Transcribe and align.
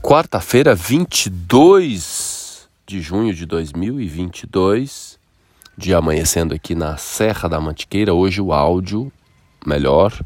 Quarta-feira, 0.00 0.76
22 0.76 2.68
de 2.86 3.00
junho 3.02 3.34
de 3.34 3.44
2022, 3.44 5.18
dia 5.76 5.98
amanhecendo 5.98 6.54
aqui 6.54 6.74
na 6.74 6.96
Serra 6.96 7.48
da 7.48 7.60
Mantiqueira. 7.60 8.14
Hoje 8.14 8.40
o 8.40 8.52
áudio 8.52 9.12
melhor, 9.66 10.18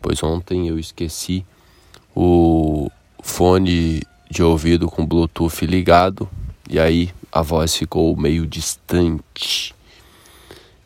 pois 0.00 0.22
ontem 0.22 0.68
eu 0.68 0.78
esqueci 0.78 1.44
o 2.14 2.88
fone 3.20 4.00
de 4.30 4.44
ouvido 4.44 4.88
com 4.88 5.04
Bluetooth 5.04 5.66
ligado 5.66 6.30
e 6.68 6.78
aí 6.78 7.12
a 7.32 7.42
voz 7.42 7.74
ficou 7.74 8.16
meio 8.16 8.46
distante. 8.46 9.74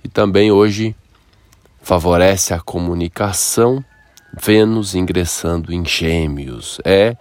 E 0.03 0.09
também 0.09 0.51
hoje 0.51 0.97
favorece 1.83 2.55
a 2.55 2.59
comunicação 2.59 3.85
Vênus 4.33 4.95
ingressando 4.95 5.73
em 5.73 5.85
Gêmeos. 5.85 6.81
É 6.85 7.17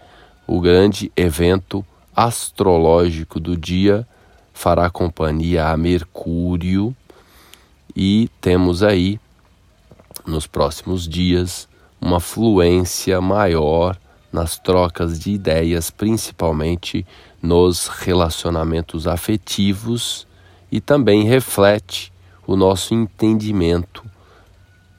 o 0.53 0.61
grande 0.61 1.11
evento 1.17 1.83
astrológico 2.15 3.39
do 3.39 3.57
dia, 3.57 4.07
fará 4.53 4.87
companhia 4.87 5.69
a 5.69 5.75
Mercúrio 5.75 6.95
e 7.95 8.29
temos 8.39 8.83
aí 8.83 9.19
nos 10.27 10.45
próximos 10.45 11.09
dias 11.09 11.67
uma 11.99 12.19
fluência 12.19 13.19
maior 13.19 13.97
nas 14.31 14.59
trocas 14.59 15.19
de 15.19 15.31
ideias, 15.31 15.89
principalmente 15.89 17.03
nos 17.41 17.87
relacionamentos 17.87 19.07
afetivos 19.07 20.27
e 20.71 20.79
também 20.79 21.23
reflete 21.23 22.13
o 22.45 22.55
nosso 22.55 22.93
entendimento 22.93 24.05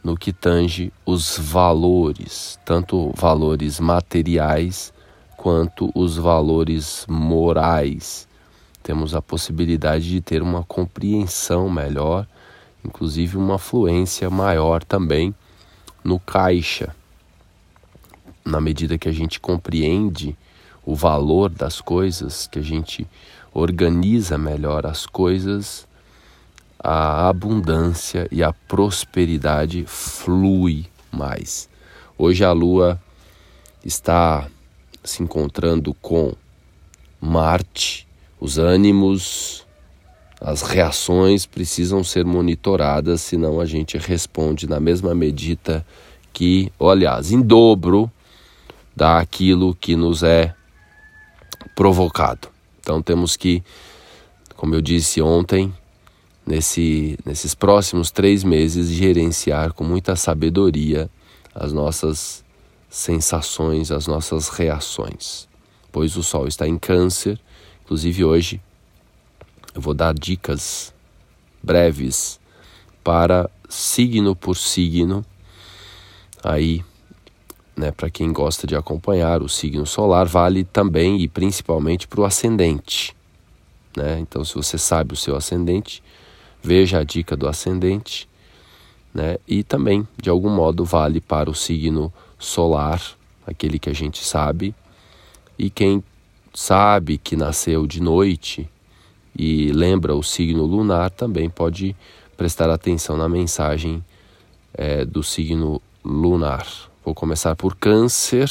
no 0.03 0.17
que 0.17 0.33
tange 0.33 0.93
os 1.07 1.39
valores, 1.39 2.59
tanto 2.65 3.13
valores 3.17 3.79
materiais 3.79 4.93
quanto 5.45 5.91
os 5.95 6.17
valores 6.17 7.05
morais. 7.07 8.27
Temos 8.83 9.15
a 9.15 9.21
possibilidade 9.21 10.09
de 10.09 10.23
ter 10.23 10.41
uma 10.41 10.63
compreensão 10.63 11.69
melhor, 11.69 12.27
inclusive 12.83 13.37
uma 13.37 13.59
fluência 13.59 14.31
maior 14.31 14.83
também 14.83 15.35
no 16.03 16.19
caixa. 16.19 16.97
Na 18.43 18.59
medida 18.59 18.97
que 18.97 19.07
a 19.07 19.13
gente 19.13 19.39
compreende 19.39 20.35
o 20.83 20.95
valor 20.95 21.51
das 21.51 21.79
coisas, 21.79 22.47
que 22.47 22.59
a 22.59 22.63
gente 22.63 23.07
organiza 23.53 24.39
melhor 24.39 24.87
as 24.87 25.05
coisas, 25.05 25.87
a 26.79 27.29
abundância 27.29 28.27
e 28.33 28.43
a 28.43 28.51
prosperidade 28.51 29.85
flui 29.87 30.87
mais. 31.13 31.69
Hoje 32.17 32.43
a 32.43 32.53
lua 32.53 32.99
está 33.85 34.49
se 35.05 35.23
encontrando 35.23 35.95
com 35.95 36.33
Marte, 37.21 38.09
os 38.41 38.59
ânimos, 38.59 39.67
as 40.41 40.63
reações 40.63 41.47
precisam 41.47 42.03
ser 42.03 42.25
monitoradas, 42.25 43.21
senão 43.21 43.61
a 43.61 43.67
gente 43.67 43.97
responde 43.97 44.69
na 44.69 44.81
mesma 44.81 45.15
medida 45.15 45.87
que, 46.33 46.73
ou 46.79 46.91
aliás, 46.91 47.31
em 47.31 47.41
dobro 47.41 48.11
daquilo 48.95 49.75
que 49.75 49.97
nos 49.97 50.23
é 50.23 50.55
provocado. 51.75 52.49
Então 52.81 53.01
temos 53.01 53.37
que, 53.37 53.63
como 54.57 54.75
eu 54.75 54.83
disse 54.83 55.23
ontem, 55.23 55.73
nesse, 56.47 57.19
nesses 57.25 57.55
próximos 57.55 58.11
três 58.11 58.45
meses, 58.45 58.89
gerenciar 58.89 59.73
com 59.73 59.85
muita 59.85 60.15
sabedoria 60.15 61.09
as 61.55 61.73
nossas 61.73 62.44
sensações, 62.95 63.91
as 63.91 64.07
nossas 64.07 64.49
reações. 64.49 65.49
Pois 65.91 66.17
o 66.17 66.23
Sol 66.23 66.47
está 66.47 66.67
em 66.69 66.79
Câncer, 66.79 67.41
inclusive 67.83 68.25
hoje 68.25 68.61
eu 69.75 69.81
vou 69.81 69.93
dar 69.93 70.15
dicas 70.15 70.95
breves 71.61 72.39
para 73.03 73.51
signo 73.69 74.37
por 74.37 74.57
signo. 74.57 75.27
Aí, 76.41 76.85
né, 77.77 77.91
para 77.91 78.09
quem 78.09 78.33
gosta 78.33 78.65
de 78.65 78.77
acompanhar 78.77 79.43
o 79.43 79.49
signo 79.49 79.85
solar, 79.85 80.27
vale 80.27 80.63
também 80.63 81.21
e 81.21 81.27
principalmente 81.27 82.07
para 82.07 82.21
o 82.21 82.25
ascendente. 82.25 83.15
Né? 83.97 84.21
Então, 84.21 84.45
se 84.45 84.55
você 84.55 84.79
sabe 84.79 85.15
o 85.15 85.17
seu 85.17 85.35
ascendente, 85.35 86.01
veja 86.63 87.01
a 87.01 87.05
dica 87.05 87.37
do 87.37 87.49
ascendente, 87.49 88.29
né? 89.13 89.39
E 89.47 89.63
também, 89.63 90.07
de 90.21 90.29
algum 90.29 90.51
modo, 90.51 90.85
vale 90.85 91.21
para 91.21 91.49
o 91.49 91.55
signo 91.55 92.13
aquele 93.47 93.79
que 93.79 93.91
a 93.91 93.95
gente 93.95 94.25
sabe. 94.25 94.75
E 95.59 95.71
quem 95.71 96.03
sabe 96.53 97.19
que 97.19 97.37
nasceu 97.37 97.87
de 97.87 98.01
noite 98.01 98.69
e 99.37 99.73
lembra 99.73 100.15
o 100.15 100.23
signo 100.23 100.65
lunar 100.65 101.11
também 101.11 101.51
pode 101.51 101.97
prestar 102.37 102.71
atenção 102.71 103.17
na 103.17 103.29
mensagem 103.29 104.05
é, 104.73 105.05
do 105.05 105.23
signo 105.23 105.81
lunar. 106.05 106.67
Vou 107.05 107.15
começar 107.15 107.55
por 107.57 107.77
Câncer, 107.77 108.51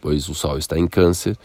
pois 0.00 0.28
o 0.28 0.34
Sol 0.34 0.58
está 0.58 0.78
em 0.78 0.86
Câncer. 0.86 1.36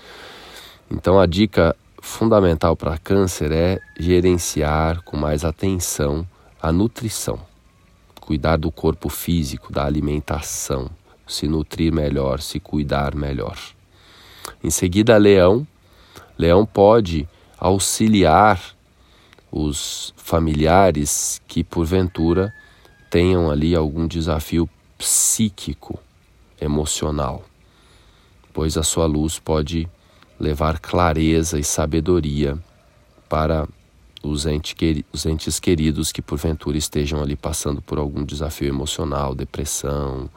Então 0.89 1.19
a 1.19 1.25
dica 1.25 1.75
fundamental 2.01 2.75
para 2.75 2.97
câncer 2.97 3.51
é 3.51 3.79
gerenciar 3.99 5.01
com 5.03 5.17
mais 5.17 5.43
atenção 5.43 6.27
a 6.61 6.71
nutrição, 6.71 7.39
cuidar 8.19 8.57
do 8.57 8.71
corpo 8.71 9.09
físico, 9.09 9.71
da 9.71 9.85
alimentação, 9.85 10.89
se 11.29 11.47
nutrir 11.47 11.93
melhor, 11.93 12.41
se 12.41 12.59
cuidar 12.59 13.15
melhor. 13.15 13.57
Em 14.63 14.69
seguida, 14.69 15.17
leão. 15.17 15.65
Leão 16.37 16.65
pode 16.65 17.27
auxiliar 17.57 18.75
os 19.51 20.13
familiares 20.17 21.41
que 21.47 21.63
porventura 21.63 22.53
tenham 23.09 23.49
ali 23.49 23.75
algum 23.75 24.07
desafio 24.07 24.69
psíquico, 24.97 25.99
emocional, 26.61 27.43
pois 28.53 28.77
a 28.77 28.83
sua 28.83 29.05
luz 29.05 29.39
pode 29.39 29.87
levar 30.39 30.79
clareza 30.79 31.57
e 31.57 31.63
sabedoria 31.63 32.57
para 33.27 33.67
os, 34.23 34.45
ente, 34.45 35.05
os 35.11 35.25
entes 35.25 35.59
queridos 35.59 36.11
que 36.11 36.21
porventura 36.21 36.77
estejam 36.77 37.21
ali 37.21 37.35
passando 37.35 37.81
por 37.81 37.97
algum 37.97 38.23
desafio 38.23 38.67
emocional, 38.67 39.33
depressão, 39.33 40.29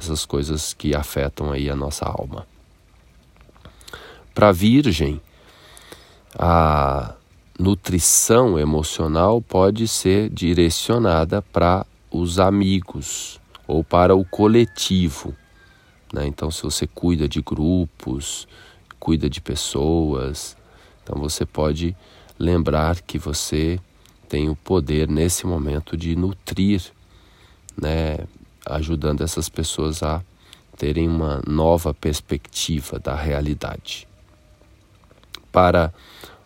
essas 0.00 0.24
coisas 0.24 0.74
que 0.74 0.94
afetam 0.94 1.52
aí 1.52 1.68
a 1.70 1.76
nossa 1.76 2.04
alma. 2.04 2.46
Para 4.34 4.48
a 4.48 4.52
Virgem, 4.52 5.20
a 6.38 7.14
nutrição 7.58 8.58
emocional 8.58 9.40
pode 9.40 9.86
ser 9.86 10.30
direcionada 10.30 11.42
para 11.42 11.84
os 12.10 12.38
amigos 12.38 13.40
ou 13.66 13.84
para 13.84 14.14
o 14.14 14.24
coletivo. 14.24 15.34
Né? 16.12 16.26
Então, 16.26 16.50
se 16.50 16.62
você 16.62 16.86
cuida 16.86 17.28
de 17.28 17.40
grupos, 17.40 18.48
cuida 19.00 19.28
de 19.28 19.40
pessoas. 19.40 20.56
Então 21.02 21.18
você 21.18 21.46
pode 21.46 21.96
lembrar 22.38 23.00
que 23.00 23.18
você 23.18 23.80
tem 24.28 24.48
o 24.48 24.54
poder 24.54 25.08
nesse 25.08 25.46
momento 25.46 25.96
de 25.96 26.14
nutrir, 26.14 26.82
né, 27.76 28.18
ajudando 28.70 29.22
essas 29.22 29.48
pessoas 29.48 30.02
a 30.02 30.22
terem 30.76 31.08
uma 31.08 31.42
nova 31.46 31.92
perspectiva 31.92 32.98
da 32.98 33.14
realidade. 33.14 34.08
Para 35.52 35.92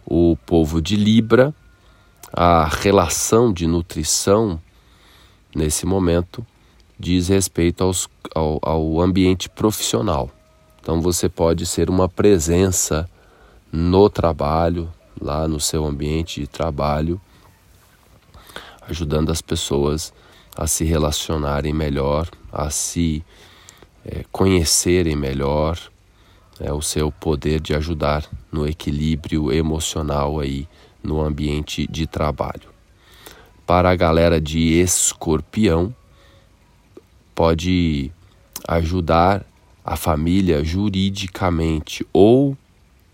o 0.05 0.37
povo 0.45 0.83
de 0.83 0.97
Libra, 0.97 1.55
a 2.33 2.67
relação 2.67 3.53
de 3.53 3.67
nutrição 3.67 4.61
nesse 5.55 5.87
momento 5.87 6.45
diz 6.99 7.29
respeito 7.29 7.85
aos, 7.85 8.09
ao, 8.35 8.59
ao 8.63 9.01
ambiente 9.01 9.49
profissional. 9.49 10.31
Então 10.81 11.01
você 11.01 11.29
pode 11.29 11.65
ser 11.65 11.89
uma 11.89 12.09
presença 12.09 13.09
no 13.73 14.11
trabalho, 14.11 14.93
lá 15.21 15.47
no 15.49 15.61
seu 15.61 15.85
ambiente 15.85 16.41
de 16.41 16.47
trabalho, 16.47 17.21
ajudando 18.89 19.31
as 19.31 19.41
pessoas 19.41 20.13
a 20.57 20.67
se 20.67 20.85
relacionarem 20.85 21.73
melhor, 21.73 22.29
a 22.53 22.71
se 22.71 23.25
é, 24.05 24.25
conhecerem 24.31 25.17
melhor, 25.17 25.79
é, 26.61 26.73
o 26.73 26.81
seu 26.81 27.11
poder 27.11 27.61
de 27.61 27.75
ajudar 27.75 28.25
no 28.53 28.67
equilíbrio 28.67 29.53
emocional 29.53 30.39
aí 30.39 30.69
no 31.03 31.21
ambiente 31.21 31.87
de 31.87 32.07
trabalho. 32.07 32.73
Para 33.67 33.91
a 33.91 33.97
galera 33.97 34.41
de 34.41 34.81
escorpião, 34.81 35.95
pode 37.35 38.13
ajudar 38.69 39.45
a 39.85 39.97
família 39.97 40.63
juridicamente 40.65 42.07
ou 42.13 42.57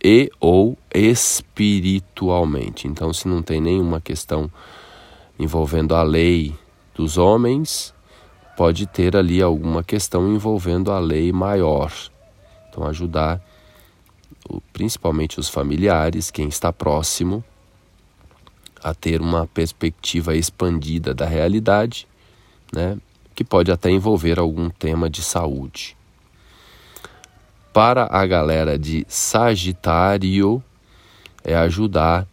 e 0.03 0.31
ou 0.41 0.79
espiritualmente. 0.95 2.87
Então, 2.89 3.13
se 3.13 3.29
não 3.29 3.43
tem 3.43 3.61
nenhuma 3.61 4.01
questão 4.01 4.51
envolvendo 5.39 5.95
a 5.95 6.03
lei 6.03 6.55
dos 7.01 7.17
homens, 7.17 7.95
pode 8.59 8.87
ter 8.87 9.17
ali 9.17 9.41
alguma 9.41 9.83
questão 9.83 10.29
envolvendo 10.35 10.93
a 10.93 10.99
lei 10.99 11.33
maior. 11.33 11.91
Então, 12.69 12.87
ajudar 12.87 13.41
principalmente 14.71 15.41
os 15.41 15.49
familiares, 15.49 16.31
quem 16.31 16.47
está 16.47 16.71
próximo, 16.71 17.43
a 18.85 18.93
ter 18.93 19.23
uma 19.23 19.47
perspectiva 19.47 20.37
expandida 20.37 21.15
da 21.15 21.25
realidade, 21.25 22.07
né, 22.71 22.99
que 23.35 23.45
pode 23.45 23.73
até 23.73 23.91
envolver 23.91 24.39
algum 24.39 24.69
tema 24.69 25.09
de 25.09 25.23
saúde. 25.23 25.97
Para 27.73 28.09
a 28.11 28.27
galera 28.27 28.79
de 28.79 29.07
Sagitário, 29.09 30.63
é 31.43 31.55
ajudar 31.57 32.27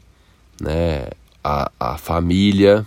né, 0.59 1.07
a, 1.41 1.71
a 1.79 1.97
família, 1.97 2.85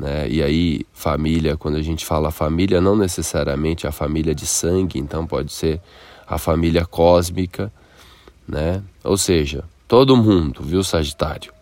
né? 0.00 0.28
E 0.28 0.42
aí, 0.42 0.86
família, 0.92 1.56
quando 1.56 1.76
a 1.76 1.82
gente 1.82 2.06
fala 2.06 2.30
família, 2.30 2.80
não 2.80 2.96
necessariamente 2.96 3.86
a 3.86 3.92
família 3.92 4.34
de 4.34 4.46
sangue, 4.46 4.98
então 4.98 5.26
pode 5.26 5.52
ser 5.52 5.80
a 6.26 6.38
família 6.38 6.86
cósmica, 6.86 7.72
né? 8.46 8.82
Ou 9.02 9.16
seja, 9.16 9.64
todo 9.88 10.16
mundo, 10.16 10.62
viu, 10.62 10.84
Sagitário? 10.84 11.52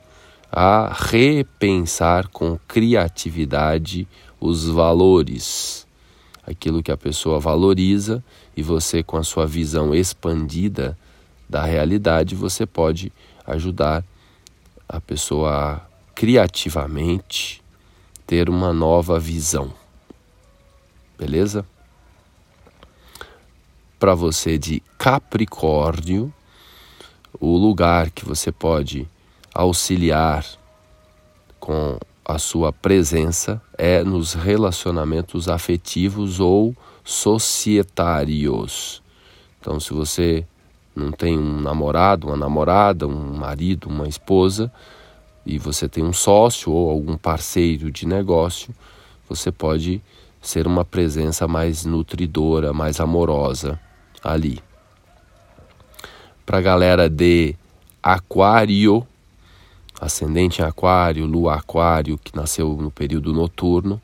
A 0.52 0.94
repensar 0.94 2.28
com 2.28 2.58
criatividade 2.68 4.06
os 4.38 4.68
valores, 4.68 5.86
aquilo 6.46 6.82
que 6.82 6.92
a 6.92 6.96
pessoa 6.96 7.40
valoriza, 7.40 8.22
e 8.56 8.62
você, 8.62 9.02
com 9.02 9.16
a 9.16 9.24
sua 9.24 9.46
visão 9.46 9.94
expandida 9.94 10.96
da 11.48 11.64
realidade, 11.64 12.34
você 12.34 12.66
pode 12.66 13.12
ajudar 13.46 14.04
a 14.88 15.00
pessoa 15.00 15.80
criativamente 16.14 17.62
ter 18.26 18.50
uma 18.50 18.72
nova 18.72 19.20
visão. 19.20 19.72
Beleza? 21.18 21.64
Para 23.98 24.14
você 24.14 24.58
de 24.58 24.82
Capricórnio, 24.98 26.32
o 27.40 27.56
lugar 27.56 28.10
que 28.10 28.24
você 28.24 28.50
pode 28.50 29.08
auxiliar 29.54 30.44
com 31.58 31.98
a 32.24 32.38
sua 32.38 32.72
presença 32.72 33.62
é 33.78 34.02
nos 34.02 34.34
relacionamentos 34.34 35.48
afetivos 35.48 36.40
ou 36.40 36.76
societários. 37.04 39.02
Então, 39.60 39.78
se 39.78 39.92
você 39.94 40.44
não 40.94 41.12
tem 41.12 41.38
um 41.38 41.60
namorado, 41.60 42.26
uma 42.26 42.36
namorada, 42.36 43.06
um 43.06 43.36
marido, 43.36 43.88
uma 43.88 44.08
esposa, 44.08 44.72
e 45.46 45.58
você 45.58 45.88
tem 45.88 46.04
um 46.04 46.12
sócio 46.12 46.72
ou 46.72 46.90
algum 46.90 47.16
parceiro 47.16 47.88
de 47.90 48.04
negócio, 48.04 48.74
você 49.28 49.52
pode 49.52 50.02
ser 50.42 50.66
uma 50.66 50.84
presença 50.84 51.46
mais 51.46 51.84
nutridora, 51.84 52.72
mais 52.72 52.98
amorosa 52.98 53.78
ali. 54.22 54.60
Para 56.44 56.58
a 56.58 56.60
galera 56.60 57.08
de 57.08 57.54
Aquário, 58.02 59.06
ascendente 60.00 60.60
em 60.60 60.64
Aquário, 60.64 61.26
Lua 61.26 61.54
Aquário, 61.54 62.18
que 62.18 62.34
nasceu 62.34 62.76
no 62.76 62.90
período 62.90 63.32
noturno, 63.32 64.02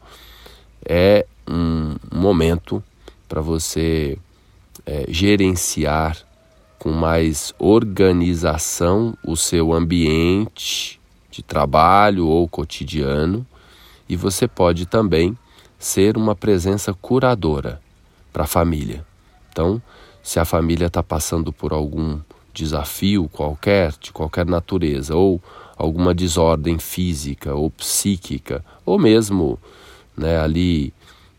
é 0.85 1.27
um 1.47 1.97
momento 2.12 2.83
para 3.29 3.41
você 3.41 4.17
é, 4.87 5.06
gerenciar 5.09 6.17
com 6.79 6.93
mais 6.93 7.53
organização 7.59 9.17
o 9.25 9.37
seu 9.37 9.73
ambiente 9.73 11.01
de 11.32 11.43
trabalho 11.43 12.29
ou 12.29 12.46
cotidiano, 12.46 13.44
e 14.06 14.14
você 14.14 14.46
pode 14.46 14.84
também 14.84 15.37
ser 15.79 16.17
uma 16.17 16.37
presença 16.37 16.93
curadora 16.93 17.81
para 18.31 18.44
a 18.44 18.46
família. 18.46 19.05
Então, 19.50 19.82
se 20.23 20.38
a 20.38 20.44
família 20.44 20.87
está 20.87 21.02
passando 21.02 21.50
por 21.52 21.73
algum 21.73 22.20
desafio 22.52 23.29
qualquer, 23.29 23.94
de 23.99 24.12
qualquer 24.12 24.44
natureza, 24.44 25.17
ou 25.17 25.43
alguma 25.76 26.14
desordem 26.14 26.79
física 26.79 27.55
ou 27.55 27.70
psíquica, 27.70 28.62
ou 28.85 28.99
mesmo 28.99 29.58
né, 30.14 30.38
ali 30.38 30.93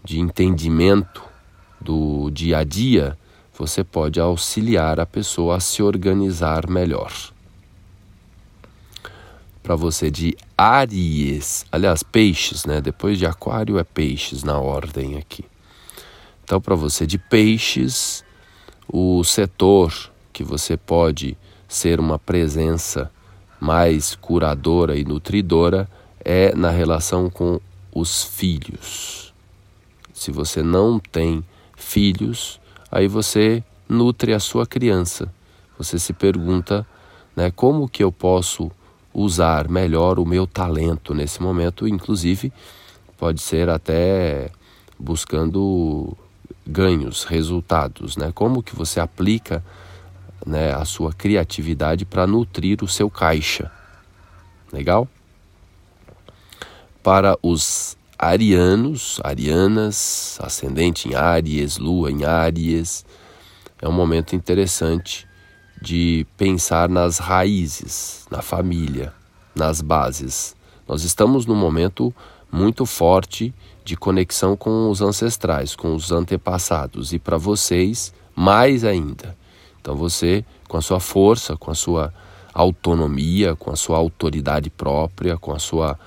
de 0.03 0.19
entendimento 0.19 1.23
do 1.79 2.31
dia 2.31 2.57
a 2.57 2.63
dia, 2.63 3.15
você 3.57 3.83
pode 3.83 4.19
auxiliar 4.19 4.99
a 4.99 5.05
pessoa 5.05 5.57
a 5.57 5.59
se 5.59 5.83
organizar 5.83 6.67
melhor 6.67 7.32
para 9.63 9.75
você 9.77 10.11
de 10.11 10.35
Aries, 10.57 11.65
aliás, 11.71 12.03
peixes, 12.03 12.65
né? 12.65 12.81
Depois 12.81 13.17
de 13.17 13.25
Aquário 13.25 13.79
é 13.79 13.83
peixes 13.83 14.43
na 14.43 14.59
ordem 14.59 15.17
aqui. 15.17 15.45
Então, 16.43 16.59
para 16.59 16.75
você 16.75 17.07
de 17.07 17.17
peixes, 17.17 18.25
o 18.87 19.23
setor 19.23 20.11
que 20.33 20.43
você 20.43 20.75
pode 20.75 21.37
ser 21.65 22.01
uma 22.01 22.19
presença 22.19 23.09
mais 23.59 24.13
curadora 24.15 24.97
e 24.97 25.05
nutridora 25.05 25.89
é 26.19 26.53
na 26.53 26.69
relação 26.69 27.29
com 27.29 27.61
os 27.95 28.23
filhos. 28.25 29.33
Se 30.13 30.29
você 30.29 30.61
não 30.61 30.99
tem 30.99 31.41
filhos, 31.77 32.59
aí 32.91 33.07
você 33.07 33.63
nutre 33.87 34.33
a 34.33 34.39
sua 34.39 34.67
criança. 34.67 35.33
Você 35.77 35.97
se 35.97 36.11
pergunta, 36.11 36.85
né, 37.33 37.49
como 37.49 37.87
que 37.87 38.03
eu 38.03 38.11
posso 38.11 38.69
usar 39.13 39.69
melhor 39.69 40.19
o 40.19 40.25
meu 40.25 40.47
talento 40.47 41.13
nesse 41.13 41.41
momento, 41.41 41.87
inclusive 41.87 42.51
pode 43.17 43.41
ser 43.41 43.69
até 43.69 44.49
buscando 44.99 46.17
ganhos, 46.65 47.23
resultados, 47.23 48.17
né? 48.17 48.31
Como 48.33 48.63
que 48.63 48.75
você 48.75 48.99
aplica 48.99 49.63
né, 50.45 50.73
a 50.73 50.85
sua 50.85 51.13
criatividade 51.13 52.05
para 52.05 52.27
nutrir 52.27 52.83
o 52.83 52.87
seu 52.87 53.09
caixa. 53.09 53.71
Legal? 54.71 55.07
Para 57.01 57.37
os 57.41 57.97
arianos, 58.17 59.19
arianas, 59.23 60.37
ascendente 60.41 61.09
em 61.09 61.15
Áries, 61.15 61.77
lua 61.77 62.11
em 62.11 62.23
Áries, 62.23 63.05
é 63.81 63.87
um 63.87 63.91
momento 63.91 64.35
interessante 64.35 65.27
de 65.83 66.25
pensar 66.37 66.87
nas 66.87 67.17
raízes, 67.17 68.25
na 68.31 68.41
família, 68.41 69.13
nas 69.53 69.81
bases. 69.81 70.55
Nós 70.87 71.03
estamos 71.03 71.45
num 71.45 71.55
momento 71.55 72.15
muito 72.49 72.85
forte 72.85 73.53
de 73.83 73.97
conexão 73.97 74.55
com 74.55 74.89
os 74.89 75.01
ancestrais, 75.01 75.75
com 75.75 75.93
os 75.93 76.09
antepassados 76.09 77.11
e 77.11 77.19
para 77.19 77.37
vocês 77.37 78.13
mais 78.33 78.85
ainda. 78.85 79.35
Então 79.81 79.93
você, 79.93 80.45
com 80.69 80.77
a 80.77 80.81
sua 80.81 81.01
força, 81.01 81.57
com 81.57 81.69
a 81.69 81.75
sua 81.75 82.13
autonomia, 82.53 83.53
com 83.53 83.69
a 83.69 83.75
sua 83.75 83.97
autoridade 83.97 84.69
própria, 84.69 85.37
com 85.37 85.51
a 85.51 85.59
sua 85.59 85.99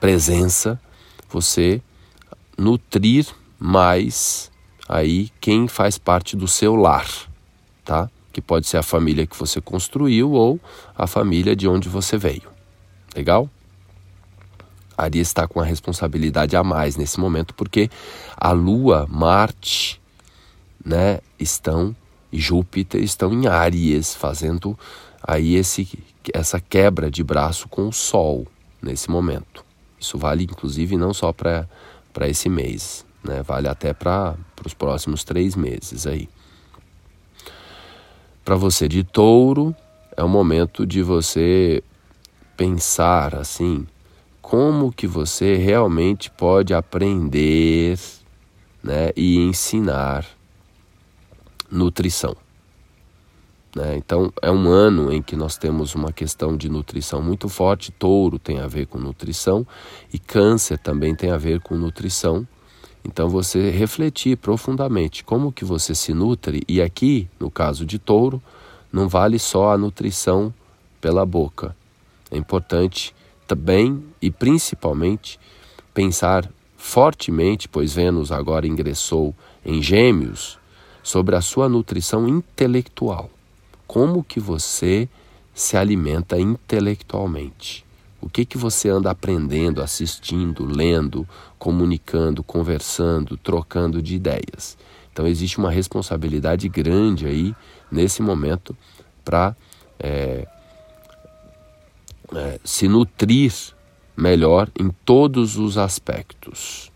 presença, 0.00 0.80
você 1.30 1.80
nutrir 2.58 3.28
mais 3.56 4.50
aí 4.88 5.30
quem 5.40 5.68
faz 5.68 5.96
parte 5.96 6.36
do 6.36 6.48
seu 6.48 6.74
lar, 6.74 7.06
tá? 7.84 8.10
Que 8.32 8.40
pode 8.40 8.66
ser 8.66 8.78
a 8.78 8.82
família 8.82 9.26
que 9.26 9.36
você 9.36 9.60
construiu 9.60 10.32
ou 10.32 10.58
a 10.96 11.06
família 11.06 11.54
de 11.54 11.68
onde 11.68 11.88
você 11.88 12.16
veio. 12.16 12.50
Legal? 13.14 13.48
Ari 14.96 15.18
está 15.18 15.46
com 15.46 15.60
a 15.60 15.64
responsabilidade 15.64 16.56
a 16.56 16.62
mais 16.62 16.96
nesse 16.96 17.18
momento 17.18 17.54
porque 17.54 17.90
a 18.36 18.52
Lua, 18.52 19.06
Marte, 19.08 20.00
né, 20.84 21.20
estão 21.38 21.94
e 22.32 22.40
Júpiter 22.40 23.02
estão 23.02 23.32
em 23.32 23.46
Áries, 23.46 24.14
fazendo 24.14 24.78
aí 25.22 25.54
esse, 25.54 25.86
essa 26.32 26.58
quebra 26.58 27.10
de 27.10 27.22
braço 27.22 27.68
com 27.68 27.88
o 27.88 27.92
Sol 27.92 28.46
nesse 28.80 29.10
momento. 29.10 29.64
Isso 30.00 30.16
vale 30.18 30.44
inclusive 30.44 30.96
não 30.96 31.12
só 31.12 31.32
para 31.32 31.68
esse 32.22 32.48
mês, 32.48 33.04
né? 33.22 33.42
vale 33.42 33.68
até 33.68 33.92
para 33.92 34.34
os 34.64 34.74
próximos 34.74 35.22
três 35.24 35.54
meses 35.54 36.06
aí. 36.06 36.28
Para 38.44 38.56
você 38.56 38.88
de 38.88 39.04
touro, 39.04 39.74
é 40.16 40.22
o 40.22 40.28
momento 40.28 40.86
de 40.86 41.02
você 41.02 41.82
pensar 42.56 43.34
assim, 43.34 43.86
como 44.40 44.92
que 44.92 45.06
você 45.06 45.56
realmente 45.56 46.30
pode 46.30 46.74
aprender 46.74 47.98
né, 48.82 49.12
e 49.16 49.38
ensinar 49.38 50.26
nutrição. 51.70 52.36
Né? 53.74 53.96
Então, 53.96 54.32
é 54.42 54.50
um 54.50 54.68
ano 54.68 55.12
em 55.12 55.22
que 55.22 55.34
nós 55.34 55.56
temos 55.56 55.94
uma 55.94 56.12
questão 56.12 56.56
de 56.56 56.68
nutrição 56.68 57.22
muito 57.22 57.48
forte. 57.48 57.90
Touro 57.90 58.38
tem 58.38 58.58
a 58.58 58.66
ver 58.66 58.86
com 58.86 58.98
nutrição 58.98 59.66
e 60.12 60.18
Câncer 60.18 60.78
também 60.78 61.14
tem 61.14 61.30
a 61.30 61.38
ver 61.38 61.60
com 61.60 61.74
nutrição. 61.74 62.46
Então 63.04 63.28
você 63.28 63.70
refletir 63.70 64.36
profundamente 64.36 65.24
como 65.24 65.52
que 65.52 65.64
você 65.64 65.94
se 65.94 66.14
nutre 66.14 66.62
e 66.68 66.80
aqui, 66.80 67.28
no 67.38 67.50
caso 67.50 67.84
de 67.84 67.98
touro, 67.98 68.40
não 68.92 69.08
vale 69.08 69.38
só 69.38 69.72
a 69.72 69.78
nutrição 69.78 70.52
pela 71.00 71.26
boca. 71.26 71.74
É 72.30 72.36
importante 72.36 73.14
também 73.46 74.02
e 74.20 74.30
principalmente 74.30 75.38
pensar 75.92 76.48
fortemente, 76.76 77.68
pois 77.68 77.94
Vênus 77.94 78.32
agora 78.32 78.66
ingressou 78.66 79.34
em 79.64 79.82
Gêmeos, 79.82 80.58
sobre 81.02 81.34
a 81.34 81.40
sua 81.40 81.68
nutrição 81.68 82.28
intelectual. 82.28 83.30
como 83.86 84.24
que 84.24 84.40
você 84.40 85.06
se 85.54 85.76
alimenta 85.76 86.40
intelectualmente. 86.40 87.84
O 88.22 88.28
que 88.28 88.44
que 88.44 88.56
você 88.56 88.88
anda 88.88 89.10
aprendendo, 89.10 89.82
assistindo, 89.82 90.64
lendo, 90.64 91.28
comunicando, 91.58 92.42
conversando, 92.42 93.36
trocando 93.36 94.00
de 94.00 94.14
ideias. 94.14 94.78
Então 95.12 95.26
existe 95.26 95.58
uma 95.58 95.70
responsabilidade 95.70 96.68
grande 96.68 97.26
aí 97.26 97.54
nesse 97.90 98.22
momento 98.22 98.76
para 99.24 99.54
é, 99.98 100.46
é, 102.34 102.60
se 102.64 102.88
nutrir 102.88 103.52
melhor 104.16 104.70
em 104.78 104.88
todos 105.04 105.58
os 105.58 105.76
aspectos. 105.76 106.90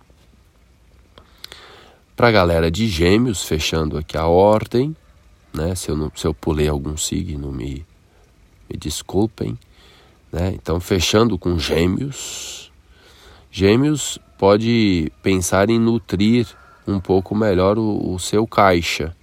Para 2.17 2.29
a 2.29 2.33
galera 2.33 2.71
de 2.71 2.89
Gêmeos, 2.89 3.45
fechando 3.45 3.99
aqui 3.99 4.17
a 4.17 4.27
ordem, 4.27 4.97
né? 5.53 5.75
Se 5.75 5.91
eu, 5.91 5.97
não, 5.97 6.11
se 6.15 6.27
eu 6.27 6.33
pulei 6.33 6.69
algum 6.69 6.97
signo, 6.97 7.53
me, 7.53 7.85
me 8.71 8.77
desculpem. 8.79 9.59
Né? 10.37 10.53
Então, 10.53 10.79
fechando 10.79 11.39
com 11.39 11.59
Gêmeos. 11.59 12.71
Gêmeos 13.51 14.19
pode 14.37 15.11
pensar 15.23 15.71
em 15.71 15.79
nutrir 15.79 16.47
um 16.87 17.01
pouco 17.01 17.35
melhor 17.35 17.79
o, 17.79 18.13
o 18.13 18.19
seu 18.19 18.47
caixa. 18.47 19.17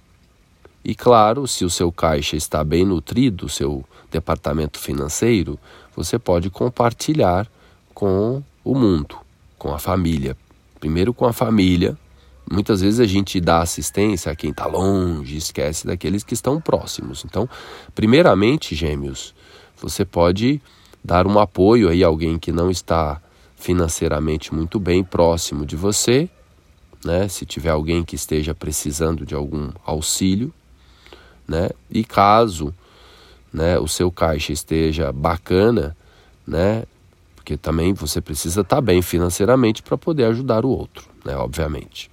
E 0.84 0.92
claro, 0.92 1.46
se 1.46 1.64
o 1.64 1.70
seu 1.70 1.92
caixa 1.92 2.34
está 2.34 2.64
bem 2.64 2.84
nutrido, 2.84 3.46
o 3.46 3.48
seu 3.48 3.84
departamento 4.10 4.76
financeiro, 4.76 5.56
você 5.94 6.18
pode 6.18 6.50
compartilhar 6.50 7.46
com 7.94 8.42
o 8.64 8.74
mundo, 8.74 9.16
com 9.56 9.72
a 9.72 9.78
família. 9.78 10.36
Primeiro 10.80 11.14
com 11.14 11.26
a 11.26 11.32
família. 11.32 11.96
Muitas 12.50 12.80
vezes 12.80 12.98
a 12.98 13.06
gente 13.06 13.40
dá 13.40 13.60
assistência 13.60 14.32
a 14.32 14.36
quem 14.36 14.50
está 14.50 14.66
longe, 14.66 15.36
esquece 15.36 15.86
daqueles 15.86 16.24
que 16.24 16.34
estão 16.34 16.60
próximos. 16.60 17.24
Então, 17.24 17.48
primeiramente, 17.94 18.74
gêmeos, 18.74 19.32
você 19.80 20.04
pode 20.04 20.60
dar 21.04 21.26
um 21.26 21.38
apoio 21.38 21.90
aí 21.90 22.02
a 22.02 22.06
alguém 22.06 22.38
que 22.38 22.50
não 22.50 22.70
está 22.70 23.20
financeiramente 23.56 24.54
muito 24.54 24.80
bem 24.80 25.04
próximo 25.04 25.66
de 25.66 25.76
você, 25.76 26.28
né? 27.04 27.28
Se 27.28 27.44
tiver 27.44 27.70
alguém 27.70 28.02
que 28.02 28.16
esteja 28.16 28.54
precisando 28.54 29.26
de 29.26 29.34
algum 29.34 29.70
auxílio, 29.84 30.52
né? 31.46 31.68
E 31.90 32.02
caso, 32.02 32.74
né, 33.52 33.78
o 33.78 33.86
seu 33.86 34.10
caixa 34.10 34.52
esteja 34.52 35.12
bacana, 35.12 35.94
né? 36.46 36.84
Porque 37.36 37.56
também 37.58 37.92
você 37.92 38.22
precisa 38.22 38.62
estar 38.62 38.76
tá 38.76 38.80
bem 38.80 39.02
financeiramente 39.02 39.82
para 39.82 39.98
poder 39.98 40.24
ajudar 40.24 40.64
o 40.64 40.70
outro, 40.70 41.06
né? 41.24 41.36
Obviamente. 41.36 42.10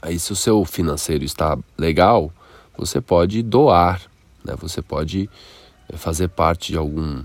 Aí, 0.00 0.20
se 0.20 0.32
o 0.32 0.36
seu 0.36 0.64
financeiro 0.64 1.24
está 1.24 1.58
legal, 1.76 2.32
você 2.78 3.00
pode 3.00 3.42
doar, 3.42 4.00
né? 4.44 4.54
Você 4.60 4.80
pode 4.80 5.28
fazer 5.94 6.28
parte 6.28 6.72
de 6.72 6.78
algum 6.78 7.22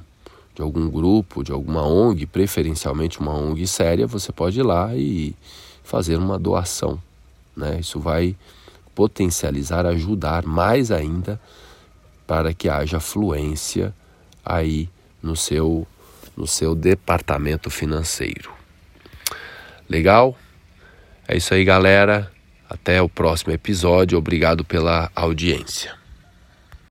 de 0.54 0.62
algum 0.62 0.90
grupo, 0.90 1.44
de 1.44 1.52
alguma 1.52 1.82
ONG, 1.88 2.26
preferencialmente 2.26 3.20
uma 3.20 3.34
ONG 3.34 3.66
séria, 3.66 4.06
você 4.06 4.34
pode 4.34 4.60
ir 4.60 4.64
lá 4.64 4.94
e 4.94 5.34
fazer 5.82 6.18
uma 6.18 6.38
doação, 6.38 7.02
né? 7.56 7.80
Isso 7.80 8.00
vai 8.02 8.36
potencializar, 8.94 9.86
ajudar 9.86 10.46
mais 10.46 10.92
ainda 10.92 11.40
para 12.28 12.54
que 12.54 12.68
haja 12.68 13.00
fluência 13.00 13.94
aí 14.46 14.90
no 15.24 15.36
seu 15.36 15.88
no 16.36 16.48
seu 16.48 16.76
departamento 16.76 17.70
financeiro. 17.70 18.52
Legal? 19.90 20.38
É 21.28 21.36
isso 21.36 21.54
aí, 21.54 21.64
galera. 21.66 22.32
Até 22.70 23.02
o 23.02 23.10
próximo 23.10 23.52
episódio. 23.52 24.18
Obrigado 24.18 24.64
pela 24.64 25.12
audiência. 25.14 26.01